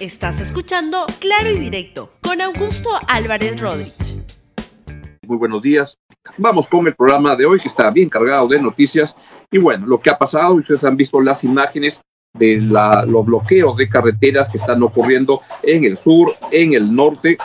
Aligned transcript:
Estás 0.00 0.38
escuchando 0.38 1.06
Claro 1.18 1.50
y 1.50 1.58
Directo 1.58 2.12
con 2.22 2.40
Augusto 2.40 2.88
Álvarez 3.08 3.60
Rodríguez. 3.60 4.22
Muy 5.26 5.36
buenos 5.36 5.60
días. 5.60 5.98
Vamos 6.36 6.68
con 6.68 6.86
el 6.86 6.94
programa 6.94 7.34
de 7.34 7.46
hoy 7.46 7.58
que 7.58 7.66
está 7.66 7.90
bien 7.90 8.08
cargado 8.08 8.46
de 8.46 8.62
noticias. 8.62 9.16
Y 9.50 9.58
bueno, 9.58 9.88
lo 9.88 10.00
que 10.00 10.10
ha 10.10 10.16
pasado, 10.16 10.54
ustedes 10.54 10.84
han 10.84 10.96
visto 10.96 11.20
las 11.20 11.42
imágenes 11.42 12.00
de 12.34 12.58
los 12.58 13.26
bloqueos 13.26 13.76
de 13.76 13.88
carreteras 13.88 14.48
que 14.50 14.58
están 14.58 14.80
ocurriendo 14.84 15.42
en 15.64 15.82
el 15.82 15.96
sur, 15.96 16.32
en 16.52 16.74
el 16.74 16.94
norte. 16.94 17.36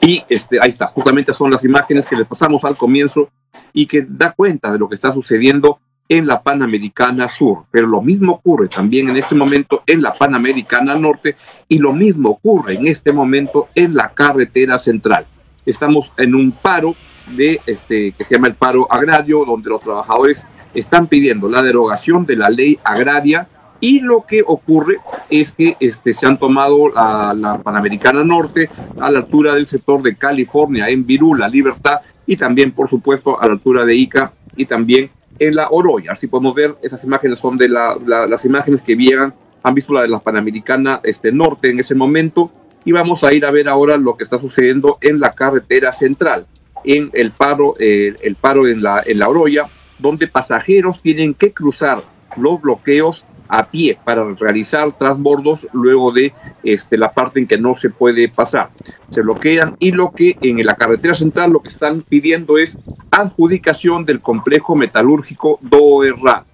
Y 0.00 0.24
este, 0.28 0.58
ahí 0.60 0.70
está, 0.70 0.88
justamente 0.88 1.32
son 1.32 1.52
las 1.52 1.64
imágenes 1.64 2.04
que 2.04 2.16
les 2.16 2.26
pasamos 2.26 2.64
al 2.64 2.76
comienzo 2.76 3.28
y 3.72 3.86
que 3.86 4.04
da 4.08 4.32
cuenta 4.32 4.72
de 4.72 4.78
lo 4.80 4.88
que 4.88 4.96
está 4.96 5.12
sucediendo 5.12 5.78
en 6.08 6.26
la 6.26 6.42
Panamericana 6.42 7.28
Sur, 7.28 7.64
pero 7.70 7.86
lo 7.86 8.02
mismo 8.02 8.34
ocurre 8.34 8.68
también 8.68 9.08
en 9.08 9.16
este 9.16 9.34
momento 9.34 9.82
en 9.86 10.02
la 10.02 10.12
Panamericana 10.14 10.94
Norte 10.96 11.36
y 11.68 11.78
lo 11.78 11.92
mismo 11.92 12.30
ocurre 12.30 12.74
en 12.74 12.86
este 12.86 13.12
momento 13.12 13.68
en 13.74 13.94
la 13.94 14.10
carretera 14.10 14.78
central. 14.78 15.26
Estamos 15.64 16.12
en 16.18 16.34
un 16.34 16.52
paro 16.52 16.94
de 17.36 17.60
este 17.66 18.12
que 18.12 18.24
se 18.24 18.34
llama 18.34 18.48
el 18.48 18.54
paro 18.54 18.90
agrario, 18.92 19.44
donde 19.46 19.70
los 19.70 19.80
trabajadores 19.80 20.44
están 20.74 21.06
pidiendo 21.06 21.48
la 21.48 21.62
derogación 21.62 22.26
de 22.26 22.36
la 22.36 22.50
ley 22.50 22.78
agraria 22.84 23.48
y 23.80 24.00
lo 24.00 24.24
que 24.26 24.42
ocurre 24.46 24.98
es 25.30 25.52
que 25.52 25.76
este, 25.80 26.12
se 26.12 26.26
han 26.26 26.38
tomado 26.38 26.96
a 26.96 27.34
la 27.34 27.58
Panamericana 27.58 28.24
Norte 28.24 28.68
a 29.00 29.10
la 29.10 29.20
altura 29.20 29.54
del 29.54 29.66
sector 29.66 30.02
de 30.02 30.16
California, 30.16 30.88
en 30.88 31.04
Virula, 31.04 31.48
Libertad, 31.48 32.00
y 32.26 32.36
también, 32.36 32.72
por 32.72 32.88
supuesto, 32.88 33.40
a 33.40 33.46
la 33.46 33.52
altura 33.52 33.84
de 33.84 33.94
Ica 33.94 34.32
y 34.56 34.64
también 34.64 35.10
en 35.46 35.54
la 35.54 35.68
Oroya. 35.70 36.12
Así 36.12 36.26
podemos 36.26 36.54
ver, 36.54 36.76
estas 36.82 37.04
imágenes 37.04 37.38
son 37.38 37.56
de 37.56 37.68
las 37.68 38.44
imágenes 38.44 38.82
que 38.82 38.94
vieran, 38.94 39.34
han 39.62 39.74
visto 39.74 39.92
la 39.92 40.02
de 40.02 40.08
la 40.08 40.20
Panamericana 40.20 41.00
este, 41.02 41.32
Norte 41.32 41.70
en 41.70 41.80
ese 41.80 41.94
momento, 41.94 42.50
y 42.84 42.92
vamos 42.92 43.24
a 43.24 43.32
ir 43.32 43.46
a 43.46 43.50
ver 43.50 43.68
ahora 43.68 43.96
lo 43.96 44.16
que 44.16 44.24
está 44.24 44.38
sucediendo 44.38 44.98
en 45.00 45.20
la 45.20 45.34
carretera 45.34 45.92
central, 45.92 46.46
en 46.84 47.10
el 47.14 47.32
paro, 47.32 47.74
eh, 47.78 48.14
el 48.20 48.36
paro 48.36 48.68
en 48.68 48.82
la, 48.82 49.02
en 49.06 49.18
la 49.18 49.28
Oroya, 49.28 49.68
donde 49.98 50.26
pasajeros 50.26 51.00
tienen 51.00 51.32
que 51.34 51.52
cruzar 51.52 52.02
los 52.36 52.60
bloqueos 52.60 53.24
a 53.48 53.70
pie 53.70 53.98
para 54.04 54.24
realizar 54.34 54.96
transbordos 54.98 55.66
luego 55.72 56.12
de 56.12 56.32
este, 56.62 56.96
la 56.96 57.12
parte 57.12 57.40
en 57.40 57.46
que 57.46 57.58
no 57.58 57.74
se 57.74 57.90
puede 57.90 58.28
pasar. 58.28 58.70
Se 59.10 59.22
bloquean 59.22 59.76
y 59.78 59.92
lo 59.92 60.12
que 60.12 60.36
en 60.40 60.64
la 60.64 60.76
carretera 60.76 61.14
central 61.14 61.52
lo 61.52 61.60
que 61.60 61.68
están 61.68 62.02
pidiendo 62.02 62.58
es 62.58 62.78
adjudicación 63.10 64.04
del 64.04 64.20
complejo 64.20 64.74
metalúrgico 64.76 65.58
Doerra. 65.60 66.44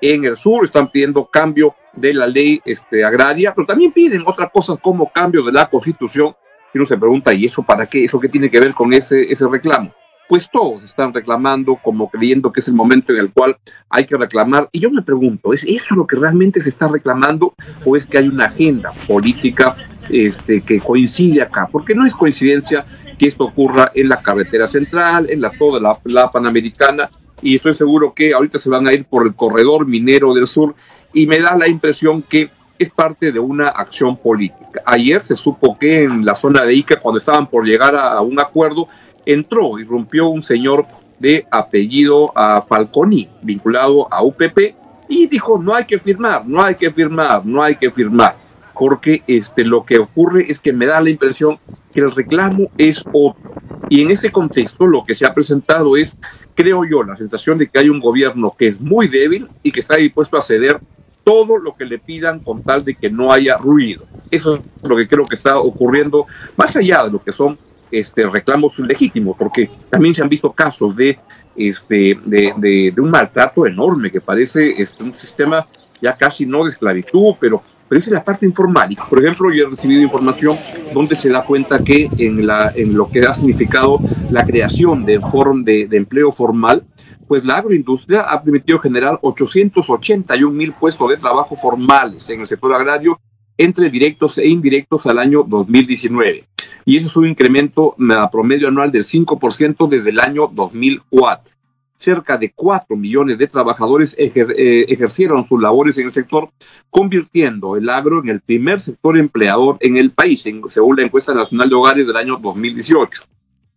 En 0.00 0.24
el 0.24 0.36
sur 0.36 0.64
están 0.64 0.90
pidiendo 0.90 1.26
cambio 1.26 1.74
de 1.94 2.14
la 2.14 2.26
ley 2.26 2.60
este, 2.64 3.04
agraria, 3.04 3.54
pero 3.54 3.66
también 3.66 3.92
piden 3.92 4.22
otras 4.26 4.50
cosas 4.52 4.78
como 4.82 5.10
cambio 5.10 5.42
de 5.42 5.52
la 5.52 5.68
constitución. 5.68 6.34
Y 6.72 6.78
uno 6.78 6.86
se 6.86 6.98
pregunta, 6.98 7.32
¿y 7.32 7.46
eso 7.46 7.62
para 7.62 7.86
qué? 7.86 8.04
¿Eso 8.04 8.20
qué 8.20 8.28
tiene 8.28 8.50
que 8.50 8.60
ver 8.60 8.74
con 8.74 8.92
ese, 8.92 9.32
ese 9.32 9.48
reclamo? 9.48 9.92
Pues 10.28 10.48
todos 10.50 10.82
están 10.82 11.14
reclamando 11.14 11.76
como 11.82 12.10
creyendo 12.10 12.52
que 12.52 12.60
es 12.60 12.68
el 12.68 12.74
momento 12.74 13.12
en 13.12 13.18
el 13.18 13.32
cual 13.32 13.56
hay 13.88 14.06
que 14.06 14.16
reclamar. 14.16 14.68
Y 14.72 14.80
yo 14.80 14.90
me 14.90 15.02
pregunto, 15.02 15.52
¿es 15.52 15.64
esto 15.64 15.94
lo 15.94 16.06
que 16.06 16.16
realmente 16.16 16.60
se 16.60 16.68
está 16.68 16.88
reclamando 16.88 17.54
o 17.84 17.96
es 17.96 18.06
que 18.06 18.18
hay 18.18 18.28
una 18.28 18.46
agenda 18.46 18.92
política 19.06 19.76
este, 20.08 20.60
que 20.62 20.80
coincide 20.80 21.42
acá? 21.42 21.68
Porque 21.70 21.94
no 21.94 22.04
es 22.04 22.14
coincidencia 22.14 22.86
que 23.18 23.26
esto 23.26 23.44
ocurra 23.44 23.90
en 23.94 24.08
la 24.08 24.20
carretera 24.20 24.68
central, 24.68 25.30
en 25.30 25.40
la 25.40 25.50
toda 25.50 25.80
la, 25.80 25.98
la 26.04 26.30
Panamericana, 26.30 27.10
y 27.40 27.56
estoy 27.56 27.74
seguro 27.74 28.14
que 28.14 28.34
ahorita 28.34 28.58
se 28.58 28.68
van 28.68 28.86
a 28.86 28.92
ir 28.92 29.04
por 29.04 29.26
el 29.26 29.34
corredor 29.34 29.86
minero 29.86 30.34
del 30.34 30.46
sur, 30.46 30.74
y 31.12 31.26
me 31.26 31.40
da 31.40 31.56
la 31.56 31.68
impresión 31.68 32.22
que 32.22 32.50
es 32.78 32.90
parte 32.90 33.32
de 33.32 33.38
una 33.38 33.68
acción 33.68 34.18
política. 34.18 34.82
Ayer 34.84 35.24
se 35.24 35.34
supo 35.34 35.78
que 35.78 36.02
en 36.02 36.26
la 36.26 36.34
zona 36.34 36.62
de 36.62 36.74
Ica, 36.74 37.00
cuando 37.00 37.18
estaban 37.18 37.46
por 37.46 37.64
llegar 37.64 37.96
a 37.96 38.20
un 38.20 38.38
acuerdo, 38.38 38.86
entró, 39.26 39.78
irrumpió 39.78 40.28
un 40.28 40.42
señor 40.42 40.86
de 41.18 41.46
apellido 41.50 42.32
a 42.34 42.62
Falconi, 42.62 43.28
vinculado 43.42 44.12
a 44.12 44.22
UPP, 44.22 44.74
y 45.08 45.26
dijo, 45.26 45.58
no 45.58 45.74
hay 45.74 45.84
que 45.84 45.98
firmar, 45.98 46.46
no 46.46 46.62
hay 46.62 46.76
que 46.76 46.90
firmar, 46.90 47.44
no 47.44 47.62
hay 47.62 47.76
que 47.76 47.90
firmar, 47.90 48.36
porque 48.74 49.22
este, 49.26 49.64
lo 49.64 49.84
que 49.84 49.98
ocurre 49.98 50.46
es 50.48 50.58
que 50.58 50.72
me 50.72 50.86
da 50.86 51.00
la 51.00 51.10
impresión 51.10 51.58
que 51.92 52.00
el 52.00 52.12
reclamo 52.12 52.70
es 52.76 53.04
otro. 53.12 53.54
Y 53.88 54.02
en 54.02 54.10
ese 54.10 54.30
contexto 54.30 54.86
lo 54.86 55.04
que 55.04 55.14
se 55.14 55.24
ha 55.24 55.32
presentado 55.32 55.96
es, 55.96 56.16
creo 56.54 56.82
yo, 56.84 57.02
la 57.02 57.16
sensación 57.16 57.58
de 57.58 57.68
que 57.68 57.78
hay 57.78 57.88
un 57.88 58.00
gobierno 58.00 58.54
que 58.58 58.68
es 58.68 58.80
muy 58.80 59.08
débil 59.08 59.48
y 59.62 59.70
que 59.70 59.80
está 59.80 59.96
dispuesto 59.96 60.36
a 60.36 60.42
ceder 60.42 60.80
todo 61.22 61.58
lo 61.58 61.74
que 61.74 61.84
le 61.84 61.98
pidan 61.98 62.40
con 62.40 62.62
tal 62.62 62.84
de 62.84 62.94
que 62.94 63.10
no 63.10 63.32
haya 63.32 63.56
ruido. 63.56 64.04
Eso 64.30 64.56
es 64.56 64.60
lo 64.82 64.96
que 64.96 65.08
creo 65.08 65.24
que 65.24 65.34
está 65.34 65.58
ocurriendo, 65.58 66.26
más 66.56 66.76
allá 66.76 67.04
de 67.04 67.12
lo 67.12 67.22
que 67.22 67.32
son 67.32 67.58
este, 67.90 68.26
reclamos 68.28 68.78
legítimos, 68.78 69.36
porque 69.38 69.70
también 69.90 70.14
se 70.14 70.22
han 70.22 70.28
visto 70.28 70.52
casos 70.52 70.94
de, 70.96 71.18
este, 71.56 72.16
de, 72.24 72.94
un 72.98 73.10
maltrato 73.10 73.66
enorme 73.66 74.10
que 74.10 74.20
parece 74.20 74.80
este, 74.80 75.02
un 75.02 75.14
sistema 75.14 75.66
ya 76.00 76.14
casi 76.14 76.46
no 76.46 76.64
de 76.64 76.72
esclavitud, 76.72 77.34
pero, 77.40 77.62
pero 77.88 77.98
es 77.98 78.08
la 78.08 78.24
parte 78.24 78.44
informal. 78.44 78.96
Por 79.08 79.18
ejemplo, 79.18 79.52
yo 79.52 79.66
he 79.66 79.70
recibido 79.70 80.02
información 80.02 80.56
donde 80.92 81.14
se 81.14 81.30
da 81.30 81.44
cuenta 81.44 81.82
que 81.82 82.08
en, 82.18 82.46
la, 82.46 82.72
en 82.74 82.94
lo 82.94 83.08
que 83.08 83.24
ha 83.24 83.34
significado 83.34 84.00
la 84.30 84.44
creación 84.44 85.04
de, 85.04 85.18
de, 85.64 85.86
de 85.86 85.96
empleo 85.96 86.32
formal, 86.32 86.84
pues 87.26 87.44
la 87.44 87.56
agroindustria 87.56 88.22
ha 88.22 88.42
permitido 88.42 88.78
generar 88.78 89.18
881 89.22 90.52
mil 90.52 90.72
puestos 90.72 91.08
de 91.08 91.16
trabajo 91.16 91.56
formales 91.56 92.28
en 92.30 92.40
el 92.40 92.46
sector 92.46 92.74
agrario 92.74 93.18
entre 93.58 93.88
directos 93.90 94.38
e 94.38 94.46
indirectos 94.46 95.06
al 95.06 95.18
año 95.18 95.42
2019 95.42 96.44
y 96.86 96.96
eso 96.96 97.08
es 97.08 97.16
un 97.16 97.26
incremento 97.26 97.96
a 98.16 98.30
promedio 98.30 98.68
anual 98.68 98.92
del 98.92 99.02
5% 99.02 99.88
desde 99.88 100.10
el 100.10 100.20
año 100.20 100.46
2004. 100.46 101.56
Cerca 101.98 102.38
de 102.38 102.52
4 102.54 102.96
millones 102.96 103.38
de 103.38 103.48
trabajadores 103.48 104.14
eh, 104.16 104.86
ejercieron 104.88 105.48
sus 105.48 105.60
labores 105.60 105.98
en 105.98 106.06
el 106.06 106.12
sector, 106.12 106.48
convirtiendo 106.88 107.76
el 107.76 107.88
agro 107.88 108.22
en 108.22 108.28
el 108.28 108.40
primer 108.40 108.78
sector 108.78 109.18
empleador 109.18 109.78
en 109.80 109.96
el 109.96 110.12
país, 110.12 110.46
según 110.70 110.96
la 110.96 111.02
encuesta 111.02 111.34
nacional 111.34 111.68
de 111.68 111.74
hogares 111.74 112.06
del 112.06 112.16
año 112.16 112.36
2018. 112.36 113.22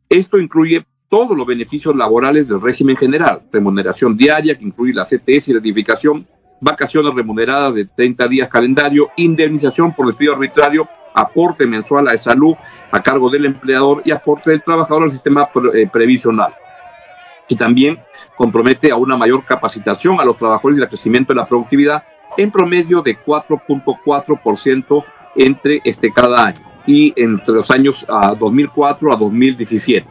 Esto 0.08 0.38
incluye 0.38 0.86
todos 1.10 1.36
los 1.36 1.48
beneficios 1.48 1.96
laborales 1.96 2.48
del 2.48 2.62
régimen 2.62 2.96
general, 2.96 3.42
remuneración 3.52 4.16
diaria, 4.16 4.56
que 4.56 4.66
incluye 4.66 4.94
la 4.94 5.06
CTS 5.06 5.48
y 5.48 5.54
la 5.54 5.60
edificación, 5.60 6.28
vacaciones 6.62 7.16
remuneradas 7.16 7.74
de 7.74 7.86
30 7.86 8.28
días 8.28 8.50
calendario, 8.50 9.10
indemnización 9.18 9.96
por 9.96 10.06
despido 10.06 10.34
arbitrario 10.34 10.88
aporte 11.14 11.66
mensual 11.66 12.08
a 12.08 12.18
salud 12.18 12.56
a 12.92 13.02
cargo 13.02 13.30
del 13.30 13.46
empleador 13.46 14.02
y 14.06 14.12
aporte 14.12 14.52
del 14.52 14.64
trabajador 14.64 15.04
al 15.04 15.12
sistema 15.12 15.50
eh, 15.74 15.88
previsional. 15.92 16.54
Y 17.48 17.56
también 17.56 18.00
compromete 18.38 18.92
a 18.92 18.96
una 18.96 19.18
mayor 19.18 19.44
capacitación 19.46 20.20
a 20.20 20.26
los 20.26 20.38
trabajadores 20.38 20.80
y 20.80 20.82
el 20.82 20.88
crecimiento 20.88 21.34
de 21.34 21.38
la 21.38 21.48
productividad 21.48 22.04
en 22.38 22.52
promedio 22.52 23.02
de 23.02 23.18
4.4% 23.18 25.04
entre 25.36 25.82
este 25.84 26.12
cada 26.12 26.48
año 26.48 26.60
y 26.86 27.14
entre 27.22 27.56
los 27.56 27.70
años 27.70 28.06
a 28.10 28.34
2004 28.34 29.14
a 29.14 29.16
2017. 29.16 30.08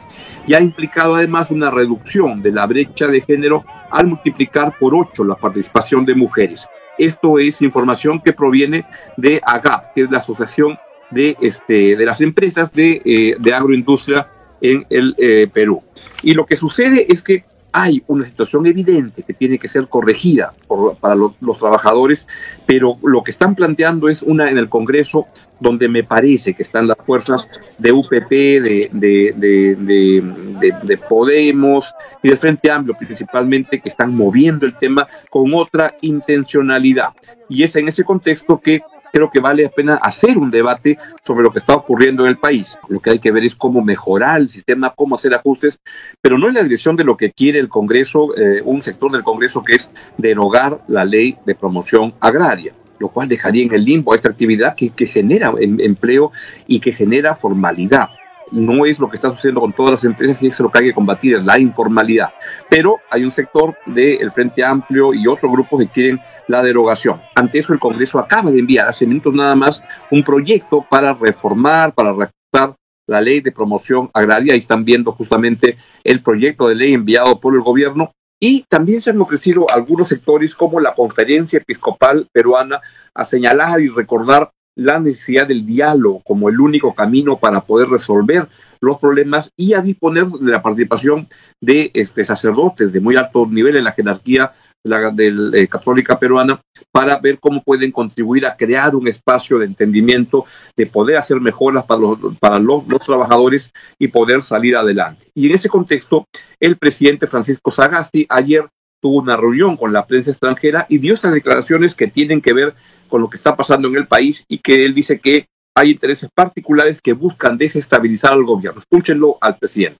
Y 0.46 0.54
ha 0.54 0.60
implicado 0.60 1.14
además 1.14 1.50
una 1.50 1.70
reducción 1.70 2.42
de 2.42 2.52
la 2.52 2.66
brecha 2.66 3.06
de 3.06 3.20
género 3.20 3.64
al 3.90 4.06
multiplicar 4.06 4.74
por 4.78 4.94
8 4.94 5.24
la 5.24 5.34
participación 5.34 6.04
de 6.04 6.14
mujeres. 6.14 6.68
Esto 6.98 7.38
es 7.38 7.62
información 7.62 8.20
que 8.20 8.32
proviene 8.32 8.84
de 9.16 9.40
AGAP, 9.44 9.94
que 9.94 10.02
es 10.02 10.10
la 10.10 10.18
Asociación 10.18 10.78
de, 11.10 11.36
este, 11.40 11.96
de 11.96 12.06
las 12.06 12.20
empresas 12.20 12.72
de, 12.72 13.02
eh, 13.04 13.36
de 13.38 13.54
agroindustria 13.54 14.28
en 14.60 14.86
el 14.90 15.14
eh, 15.18 15.48
Perú. 15.52 15.82
Y 16.22 16.34
lo 16.34 16.46
que 16.46 16.56
sucede 16.56 17.06
es 17.12 17.22
que 17.22 17.44
hay 17.72 18.02
una 18.06 18.24
situación 18.24 18.66
evidente 18.66 19.22
que 19.22 19.34
tiene 19.34 19.58
que 19.58 19.68
ser 19.68 19.88
corregida 19.88 20.52
para 21.00 21.14
los, 21.14 21.58
trabajadores, 21.58 22.26
pero 22.66 22.96
lo 23.02 23.22
que 23.22 23.30
están 23.30 23.54
planteando 23.54 24.08
es 24.08 24.22
una 24.22 24.50
en 24.50 24.58
el 24.58 24.68
Congreso 24.68 25.26
donde 25.60 25.88
me 25.88 26.02
parece 26.02 26.54
que 26.54 26.62
están 26.62 26.86
las 26.86 26.96
fuerzas 26.98 27.48
de 27.76 27.92
UPP, 27.92 28.30
de, 28.30 28.88
de, 28.92 29.34
de, 29.36 30.76
de, 30.82 30.96
Podemos 30.96 31.92
y 32.22 32.28
del 32.28 32.38
Frente 32.38 32.70
Amplio 32.70 32.96
principalmente, 32.98 33.80
que 33.80 33.88
están 33.88 34.14
moviendo 34.14 34.64
el 34.64 34.74
tema 34.74 35.06
con 35.30 35.52
otra 35.54 35.92
intencionalidad. 36.00 37.10
Y 37.48 37.64
es 37.64 37.76
en 37.76 37.88
ese 37.88 38.04
contexto 38.04 38.58
que 38.58 38.80
creo 39.12 39.30
que 39.30 39.40
vale 39.40 39.64
la 39.64 39.70
pena 39.70 39.94
hacer 39.96 40.38
un 40.38 40.50
debate 40.50 40.98
sobre 41.24 41.42
lo 41.42 41.50
que 41.50 41.58
está 41.58 41.74
ocurriendo 41.74 42.24
en 42.24 42.30
el 42.30 42.38
país. 42.38 42.78
Lo 42.88 43.00
que 43.00 43.10
hay 43.10 43.18
que 43.18 43.32
ver 43.32 43.44
es 43.44 43.54
cómo 43.54 43.82
mejorar 43.82 44.40
el 44.40 44.48
sistema, 44.48 44.90
cómo 44.90 45.16
hacer 45.16 45.34
ajustes, 45.34 45.80
pero 46.20 46.38
no 46.38 46.48
en 46.48 46.54
la 46.54 46.62
dirección 46.62 46.96
de 46.96 47.04
lo 47.04 47.16
que 47.16 47.32
quiere 47.32 47.58
el 47.58 47.68
Congreso, 47.68 48.36
eh, 48.36 48.62
un 48.64 48.82
sector 48.82 49.12
del 49.12 49.22
Congreso 49.22 49.62
que 49.62 49.74
es 49.74 49.90
derogar 50.16 50.80
la 50.88 51.04
ley 51.04 51.36
de 51.44 51.54
promoción 51.54 52.14
agraria 52.20 52.72
lo 52.98 53.08
cual 53.08 53.28
dejaría 53.28 53.64
en 53.64 53.72
el 53.72 53.84
limbo 53.84 54.12
esta 54.12 54.28
actividad 54.28 54.74
que, 54.74 54.90
que 54.90 55.06
genera 55.06 55.52
em, 55.60 55.78
empleo 55.80 56.32
y 56.66 56.80
que 56.80 56.92
genera 56.92 57.36
formalidad. 57.36 58.08
No 58.50 58.84
es 58.86 58.98
lo 58.98 59.08
que 59.08 59.16
está 59.16 59.30
sucediendo 59.30 59.60
con 59.60 59.72
todas 59.72 59.92
las 59.92 60.04
empresas 60.04 60.42
y 60.42 60.48
es 60.48 60.60
lo 60.60 60.70
que 60.70 60.78
hay 60.78 60.84
que 60.86 60.94
combatir, 60.94 61.36
es 61.36 61.44
la 61.44 61.58
informalidad. 61.58 62.32
Pero 62.68 62.96
hay 63.10 63.24
un 63.24 63.32
sector 63.32 63.76
del 63.86 64.30
Frente 64.30 64.64
Amplio 64.64 65.14
y 65.14 65.26
otros 65.26 65.50
grupos 65.50 65.80
que 65.80 65.88
quieren 65.88 66.20
la 66.46 66.62
derogación. 66.62 67.20
Ante 67.34 67.58
eso, 67.58 67.72
el 67.72 67.78
Congreso 67.78 68.18
acaba 68.18 68.50
de 68.50 68.58
enviar 68.58 68.88
hace 68.88 69.06
minutos 69.06 69.34
nada 69.34 69.54
más 69.54 69.82
un 70.10 70.22
proyecto 70.22 70.84
para 70.88 71.14
reformar, 71.14 71.92
para 71.92 72.12
reajustar 72.12 72.74
la 73.06 73.20
ley 73.20 73.40
de 73.40 73.52
promoción 73.52 74.10
agraria. 74.14 74.54
y 74.54 74.58
están 74.58 74.84
viendo 74.84 75.12
justamente 75.12 75.76
el 76.04 76.22
proyecto 76.22 76.68
de 76.68 76.74
ley 76.74 76.92
enviado 76.92 77.40
por 77.40 77.54
el 77.54 77.60
gobierno. 77.60 78.12
Y 78.40 78.62
también 78.68 79.00
se 79.00 79.10
han 79.10 79.20
ofrecido 79.20 79.68
algunos 79.68 80.08
sectores 80.08 80.54
como 80.54 80.78
la 80.78 80.94
Conferencia 80.94 81.58
Episcopal 81.58 82.28
Peruana 82.32 82.80
a 83.12 83.24
señalar 83.24 83.80
y 83.80 83.88
recordar 83.88 84.52
la 84.78 85.00
necesidad 85.00 85.46
del 85.46 85.66
diálogo 85.66 86.22
como 86.24 86.48
el 86.48 86.60
único 86.60 86.94
camino 86.94 87.38
para 87.38 87.60
poder 87.60 87.88
resolver 87.88 88.48
los 88.80 88.98
problemas 88.98 89.50
y 89.56 89.74
a 89.74 89.82
disponer 89.82 90.26
de 90.26 90.52
la 90.52 90.62
participación 90.62 91.26
de 91.60 91.90
este, 91.94 92.24
sacerdotes 92.24 92.92
de 92.92 93.00
muy 93.00 93.16
alto 93.16 93.44
nivel 93.46 93.76
en 93.76 93.84
la 93.84 93.92
jerarquía 93.92 94.52
la, 94.84 95.12
eh, 95.18 95.66
católica 95.66 96.16
peruana 96.16 96.60
para 96.92 97.18
ver 97.18 97.40
cómo 97.40 97.60
pueden 97.64 97.90
contribuir 97.90 98.46
a 98.46 98.56
crear 98.56 98.94
un 98.94 99.08
espacio 99.08 99.58
de 99.58 99.66
entendimiento, 99.66 100.44
de 100.76 100.86
poder 100.86 101.16
hacer 101.16 101.40
mejoras 101.40 101.84
para 101.84 102.00
los, 102.00 102.18
para 102.38 102.60
los, 102.60 102.84
trabajadores 103.04 103.72
y 103.98 104.08
poder 104.08 104.42
salir 104.42 104.76
adelante. 104.76 105.26
Y 105.34 105.48
en 105.48 105.56
ese 105.56 105.68
contexto, 105.68 106.24
el 106.60 106.76
presidente 106.76 107.26
Francisco 107.26 107.72
Sagasti 107.72 108.26
ayer 108.28 108.68
tuvo 109.00 109.18
una 109.18 109.36
reunión 109.36 109.76
con 109.76 109.92
la 109.92 110.06
prensa 110.06 110.30
extranjera 110.30 110.86
y 110.88 110.98
dio 110.98 111.14
estas 111.14 111.34
declaraciones 111.34 111.96
que 111.96 112.06
tienen 112.06 112.40
que 112.40 112.52
ver 112.52 112.74
con 113.08 113.20
lo 113.20 113.28
que 113.28 113.36
está 113.36 113.56
pasando 113.56 113.88
en 113.88 113.96
el 113.96 114.06
país 114.06 114.44
y 114.48 114.58
que 114.58 114.84
él 114.84 114.94
dice 114.94 115.18
que 115.18 115.48
hay 115.74 115.90
intereses 115.90 116.28
particulares 116.34 117.00
que 117.00 117.12
buscan 117.12 117.56
desestabilizar 117.56 118.32
al 118.32 118.44
gobierno. 118.44 118.80
Escúchenlo 118.80 119.38
al 119.40 119.58
presidente. 119.58 119.98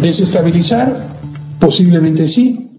Desestabilizar, 0.00 1.18
posiblemente 1.60 2.28
sí. 2.28 2.70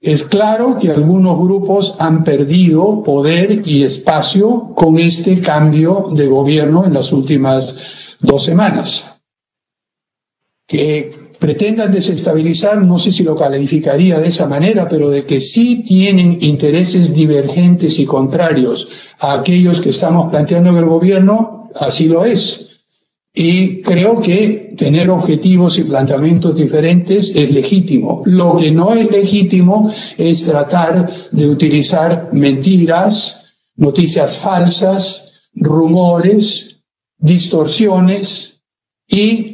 Es 0.00 0.24
claro 0.24 0.76
que 0.80 0.90
algunos 0.90 1.38
grupos 1.38 1.96
han 2.00 2.24
perdido 2.24 3.02
poder 3.04 3.62
y 3.64 3.84
espacio 3.84 4.72
con 4.74 4.98
este 4.98 5.40
cambio 5.40 6.08
de 6.12 6.26
gobierno 6.26 6.84
en 6.84 6.94
las 6.94 7.12
últimas 7.12 8.16
dos 8.20 8.44
semanas. 8.44 9.20
Que 10.66 11.31
pretendan 11.42 11.90
desestabilizar, 11.90 12.80
no 12.84 13.00
sé 13.00 13.10
si 13.10 13.24
lo 13.24 13.34
calificaría 13.34 14.20
de 14.20 14.28
esa 14.28 14.46
manera, 14.46 14.88
pero 14.88 15.10
de 15.10 15.24
que 15.24 15.40
sí 15.40 15.82
tienen 15.82 16.38
intereses 16.40 17.12
divergentes 17.12 17.98
y 17.98 18.04
contrarios 18.06 18.86
a 19.18 19.32
aquellos 19.32 19.80
que 19.80 19.88
estamos 19.88 20.30
planteando 20.30 20.70
en 20.70 20.76
el 20.76 20.84
gobierno, 20.84 21.68
así 21.80 22.06
lo 22.06 22.24
es. 22.24 22.84
Y 23.34 23.82
creo 23.82 24.20
que 24.20 24.72
tener 24.76 25.10
objetivos 25.10 25.80
y 25.80 25.82
planteamientos 25.82 26.54
diferentes 26.54 27.34
es 27.34 27.50
legítimo. 27.50 28.22
Lo 28.24 28.54
que 28.54 28.70
no 28.70 28.94
es 28.94 29.10
legítimo 29.10 29.92
es 30.16 30.44
tratar 30.44 31.12
de 31.32 31.48
utilizar 31.48 32.28
mentiras, 32.32 33.46
noticias 33.74 34.36
falsas, 34.36 35.48
rumores, 35.56 36.84
distorsiones 37.18 38.60
y 39.08 39.51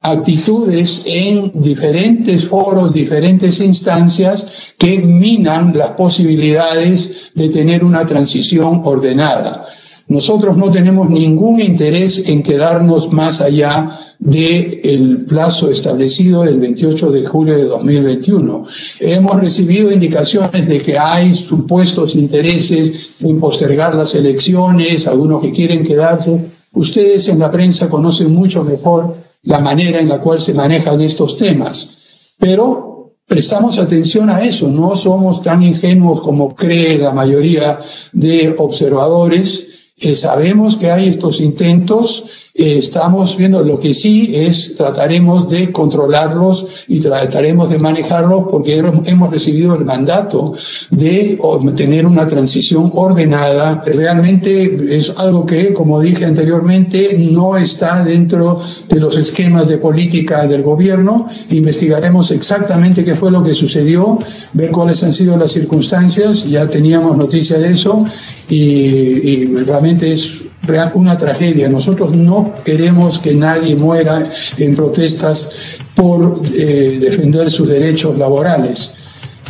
actitudes 0.00 1.02
en 1.06 1.50
diferentes 1.54 2.48
foros, 2.48 2.92
diferentes 2.92 3.60
instancias 3.60 4.46
que 4.78 4.98
minan 4.98 5.76
las 5.76 5.90
posibilidades 5.90 7.32
de 7.34 7.48
tener 7.48 7.84
una 7.84 8.06
transición 8.06 8.82
ordenada. 8.84 9.66
Nosotros 10.06 10.56
no 10.56 10.70
tenemos 10.70 11.10
ningún 11.10 11.60
interés 11.60 12.28
en 12.28 12.42
quedarnos 12.42 13.12
más 13.12 13.42
allá 13.42 13.90
del 14.18 15.26
plazo 15.28 15.70
establecido 15.70 16.44
del 16.44 16.58
28 16.58 17.10
de 17.10 17.26
julio 17.26 17.56
de 17.56 17.64
2021. 17.64 18.64
Hemos 19.00 19.40
recibido 19.40 19.92
indicaciones 19.92 20.66
de 20.66 20.80
que 20.80 20.98
hay 20.98 21.34
supuestos 21.36 22.14
intereses 22.14 23.16
en 23.20 23.38
postergar 23.38 23.94
las 23.94 24.14
elecciones, 24.14 25.06
algunos 25.06 25.42
que 25.42 25.52
quieren 25.52 25.84
quedarse. 25.84 26.40
Ustedes 26.72 27.28
en 27.28 27.38
la 27.40 27.50
prensa 27.50 27.90
conocen 27.90 28.34
mucho 28.34 28.64
mejor 28.64 29.27
la 29.42 29.60
manera 29.60 30.00
en 30.00 30.08
la 30.08 30.20
cual 30.20 30.40
se 30.40 30.54
manejan 30.54 31.00
estos 31.00 31.36
temas. 31.36 32.34
Pero 32.38 33.16
prestamos 33.26 33.78
atención 33.78 34.30
a 34.30 34.42
eso, 34.42 34.68
no 34.68 34.96
somos 34.96 35.42
tan 35.42 35.62
ingenuos 35.62 36.22
como 36.22 36.54
cree 36.54 36.98
la 36.98 37.12
mayoría 37.12 37.78
de 38.12 38.54
observadores. 38.56 39.66
Eh, 39.96 40.14
sabemos 40.14 40.76
que 40.76 40.90
hay 40.90 41.08
estos 41.08 41.40
intentos 41.40 42.24
eh, 42.58 42.78
estamos 42.78 43.36
viendo 43.36 43.62
lo 43.62 43.78
que 43.78 43.94
sí 43.94 44.32
es, 44.34 44.74
trataremos 44.74 45.48
de 45.48 45.70
controlarlos 45.70 46.66
y 46.88 46.98
trataremos 46.98 47.70
de 47.70 47.78
manejarlos 47.78 48.48
porque 48.50 48.82
hemos 49.04 49.30
recibido 49.30 49.76
el 49.76 49.84
mandato 49.84 50.54
de 50.90 51.38
tener 51.76 52.04
una 52.04 52.26
transición 52.26 52.90
ordenada. 52.96 53.84
Realmente 53.86 54.76
es 54.90 55.12
algo 55.16 55.46
que, 55.46 55.72
como 55.72 56.00
dije 56.00 56.24
anteriormente, 56.24 57.16
no 57.30 57.56
está 57.56 58.02
dentro 58.02 58.60
de 58.88 58.98
los 58.98 59.16
esquemas 59.16 59.68
de 59.68 59.78
política 59.78 60.48
del 60.48 60.64
gobierno. 60.64 61.28
Investigaremos 61.50 62.32
exactamente 62.32 63.04
qué 63.04 63.14
fue 63.14 63.30
lo 63.30 63.44
que 63.44 63.54
sucedió, 63.54 64.18
ver 64.52 64.72
cuáles 64.72 65.04
han 65.04 65.12
sido 65.12 65.36
las 65.36 65.52
circunstancias. 65.52 66.44
Ya 66.50 66.66
teníamos 66.66 67.16
noticia 67.16 67.56
de 67.56 67.70
eso 67.70 68.04
y, 68.48 68.56
y 68.56 69.46
realmente 69.46 70.10
es 70.10 70.47
una 70.94 71.16
tragedia. 71.16 71.68
Nosotros 71.68 72.14
no 72.14 72.54
queremos 72.64 73.18
que 73.18 73.34
nadie 73.34 73.74
muera 73.76 74.28
en 74.56 74.74
protestas 74.74 75.50
por 75.94 76.40
eh, 76.54 76.98
defender 77.00 77.50
sus 77.50 77.68
derechos 77.68 78.16
laborales. 78.18 78.92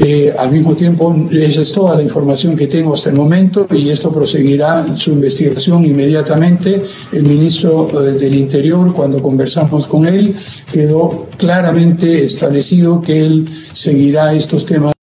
Eh, 0.00 0.32
al 0.38 0.52
mismo 0.52 0.76
tiempo, 0.76 1.14
esa 1.32 1.62
es 1.62 1.72
toda 1.72 1.96
la 1.96 2.02
información 2.02 2.54
que 2.54 2.68
tengo 2.68 2.94
hasta 2.94 3.10
el 3.10 3.16
momento 3.16 3.66
y 3.74 3.88
esto 3.88 4.12
proseguirá 4.12 4.86
su 4.96 5.10
investigación 5.10 5.84
inmediatamente. 5.84 6.80
El 7.12 7.24
ministro 7.24 7.90
eh, 8.06 8.12
del 8.12 8.34
Interior, 8.36 8.92
cuando 8.94 9.20
conversamos 9.20 9.86
con 9.88 10.06
él, 10.06 10.36
quedó 10.72 11.26
claramente 11.36 12.24
establecido 12.24 13.00
que 13.00 13.20
él 13.20 13.48
seguirá 13.72 14.32
estos 14.34 14.64
temas. 14.66 14.97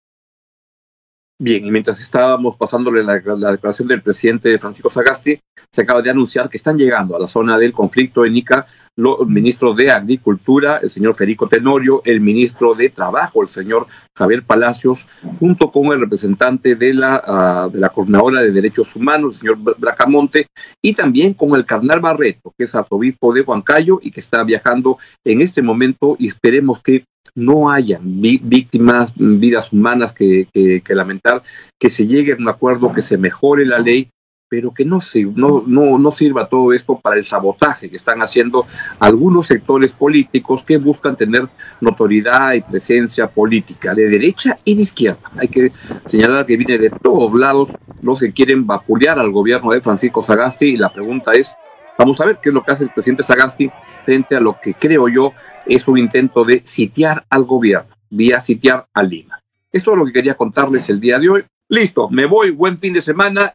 Bien, 1.37 1.65
y 1.65 1.69
mientras 1.69 1.99
estábamos 1.99 2.55
pasándole 2.55 3.03
la, 3.03 3.15
declaración 3.15 3.89
del 3.89 4.01
presidente 4.01 4.57
Francisco 4.57 4.89
Sagasti, 4.89 5.37
se 5.69 5.81
acaba 5.81 6.01
de 6.01 6.09
anunciar 6.09 6.49
que 6.49 6.55
están 6.55 6.77
llegando 6.77 7.13
a 7.13 7.19
la 7.19 7.27
zona 7.27 7.57
del 7.57 7.73
conflicto 7.73 8.23
en 8.23 8.37
Ica 8.37 8.65
los 8.95 9.27
ministros 9.27 9.75
de 9.75 9.91
Agricultura, 9.91 10.77
el 10.81 10.89
señor 10.89 11.13
Federico 11.13 11.49
Tenorio, 11.49 12.01
el 12.05 12.21
ministro 12.21 12.73
de 12.73 12.89
Trabajo, 12.89 13.41
el 13.41 13.49
señor 13.49 13.85
Javier 14.17 14.43
Palacios, 14.43 15.09
junto 15.37 15.73
con 15.73 15.87
el 15.87 15.99
representante 15.99 16.77
de 16.77 16.93
la, 16.93 17.21
ah, 17.27 17.69
de 17.69 17.79
la 17.79 17.89
Coordinadora 17.89 18.39
de 18.39 18.53
Derechos 18.53 18.95
Humanos, 18.95 19.33
el 19.33 19.39
señor 19.39 19.77
Bracamonte, 19.77 20.47
y 20.81 20.93
también 20.93 21.33
con 21.33 21.53
el 21.55 21.65
carnal 21.65 21.99
Barreto, 21.99 22.53
que 22.57 22.63
es 22.63 22.73
arzobispo 22.73 23.33
de 23.33 23.41
Huancayo 23.41 23.99
y 24.01 24.11
que 24.11 24.21
está 24.21 24.41
viajando 24.45 24.99
en 25.25 25.41
este 25.41 25.61
momento 25.61 26.15
y 26.17 26.27
esperemos 26.27 26.81
que 26.81 27.03
no 27.35 27.69
haya 27.69 27.99
víctimas, 28.01 29.11
vidas 29.15 29.71
humanas 29.71 30.13
que, 30.13 30.47
lamentar, 30.87 31.43
que 31.77 31.89
se 31.89 32.07
llegue 32.07 32.33
a 32.33 32.37
un 32.37 32.47
acuerdo, 32.47 32.93
que 32.93 33.01
se 33.01 33.17
mejore 33.17 33.65
la 33.65 33.79
ley, 33.79 34.09
pero 34.47 34.73
que 34.73 34.85
no, 34.85 34.99
no, 35.35 35.63
no, 35.67 35.97
no 35.97 36.11
sirva 36.11 36.47
todo 36.47 36.71
esto 36.71 36.97
para 36.99 37.17
el 37.17 37.25
sabotaje 37.25 37.89
que 37.89 37.97
están 37.97 38.21
haciendo 38.21 38.65
algunos 38.99 39.47
sectores 39.47 39.91
políticos 39.91 40.63
que 40.63 40.77
buscan 40.77 41.17
tener 41.17 41.49
notoriedad 41.81 42.53
y 42.53 42.61
presencia 42.61 43.27
política 43.27 43.93
de 43.93 44.07
derecha 44.07 44.57
y 44.63 44.75
de 44.75 44.83
izquierda. 44.83 45.31
Hay 45.37 45.49
que 45.49 45.73
señalar 46.05 46.45
que 46.45 46.55
viene 46.55 46.77
de 46.77 46.89
todos 46.89 47.37
lados 47.37 47.69
los 48.01 48.19
que 48.19 48.31
quieren 48.31 48.65
vapulear 48.65 49.19
al 49.19 49.31
gobierno 49.31 49.71
de 49.71 49.81
Francisco 49.81 50.23
Sagasti 50.23 50.67
y 50.67 50.77
la 50.77 50.93
pregunta 50.93 51.33
es, 51.33 51.53
vamos 51.97 52.21
a 52.21 52.25
ver 52.25 52.39
qué 52.41 52.49
es 52.49 52.53
lo 52.55 52.63
que 52.63 52.71
hace 52.71 52.83
el 52.85 52.91
presidente 52.91 53.23
Sagasti 53.23 53.69
frente 54.05 54.35
a 54.35 54.39
lo 54.39 54.59
que 54.61 54.73
creo 54.73 55.09
yo 55.09 55.33
es 55.65 55.87
un 55.87 55.97
intento 55.97 56.45
de 56.45 56.61
sitiar 56.65 57.25
al 57.29 57.43
gobierno, 57.43 57.93
vía 58.09 58.39
sitiar 58.39 58.87
a 58.93 59.03
Lima. 59.03 59.39
Esto 59.71 59.91
es 59.91 59.97
lo 59.97 60.05
que 60.05 60.13
quería 60.13 60.35
contarles 60.35 60.89
el 60.89 61.01
día 61.01 61.19
de 61.19 61.29
hoy. 61.29 61.45
Listo, 61.67 62.09
me 62.09 62.25
voy, 62.25 62.51
buen 62.51 62.77
fin 62.79 62.93
de 62.93 63.01
semana. 63.01 63.53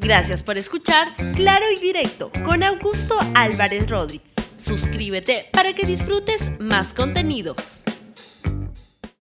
Gracias 0.00 0.42
por 0.42 0.56
escuchar 0.56 1.14
Claro 1.34 1.66
y 1.76 1.80
Directo 1.80 2.30
con 2.48 2.62
Augusto 2.62 3.16
Álvarez 3.34 3.88
Rodríguez. 3.88 4.26
Suscríbete 4.56 5.46
para 5.52 5.74
que 5.74 5.86
disfrutes 5.86 6.52
más 6.58 6.94
contenidos. 6.94 7.84